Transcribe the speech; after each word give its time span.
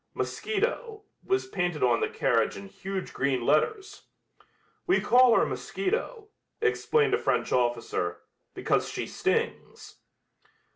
"Mosquito" 0.15 1.03
was 1.23 1.45
painted 1.45 1.83
on 1.83 1.99
the 1.99 2.09
carriage 2.09 2.57
in 2.57 2.67
huge 2.67 3.13
green 3.13 3.45
letters. 3.45 4.07
"We 4.87 4.99
call 4.99 5.35
her 5.37 5.45
mosquito," 5.45 6.29
explained 6.59 7.13
a 7.13 7.19
French 7.19 7.51
officer, 7.51 8.21
"because 8.55 8.89
she 8.89 9.05
stings." 9.05 9.97